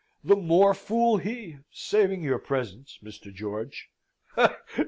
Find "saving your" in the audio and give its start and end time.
1.71-2.39